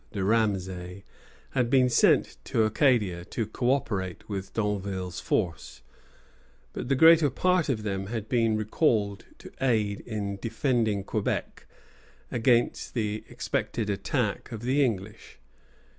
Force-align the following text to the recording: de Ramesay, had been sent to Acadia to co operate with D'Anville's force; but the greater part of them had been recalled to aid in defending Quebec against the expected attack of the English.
de 0.13 0.23
Ramesay, 0.23 1.03
had 1.51 1.69
been 1.69 1.87
sent 1.87 2.37
to 2.43 2.63
Acadia 2.65 3.23
to 3.25 3.45
co 3.45 3.71
operate 3.71 4.27
with 4.27 4.51
D'Anville's 4.55 5.19
force; 5.19 5.83
but 6.73 6.89
the 6.89 6.95
greater 6.95 7.29
part 7.29 7.69
of 7.69 7.83
them 7.83 8.07
had 8.07 8.27
been 8.27 8.57
recalled 8.57 9.25
to 9.37 9.51
aid 9.61 9.99
in 9.99 10.37
defending 10.37 11.03
Quebec 11.03 11.67
against 12.31 12.95
the 12.95 13.23
expected 13.29 13.91
attack 13.91 14.51
of 14.51 14.63
the 14.63 14.83
English. 14.83 15.37